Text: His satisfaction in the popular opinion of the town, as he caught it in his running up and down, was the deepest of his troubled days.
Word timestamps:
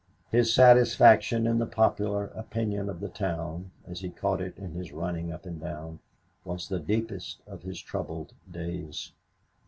His 0.31 0.51
satisfaction 0.51 1.45
in 1.45 1.59
the 1.59 1.67
popular 1.67 2.23
opinion 2.33 2.89
of 2.89 3.01
the 3.01 3.07
town, 3.07 3.69
as 3.85 3.99
he 3.99 4.09
caught 4.09 4.41
it 4.41 4.57
in 4.57 4.71
his 4.71 4.91
running 4.91 5.31
up 5.31 5.45
and 5.45 5.61
down, 5.61 5.99
was 6.43 6.67
the 6.67 6.79
deepest 6.79 7.41
of 7.45 7.61
his 7.61 7.79
troubled 7.79 8.33
days. 8.49 9.11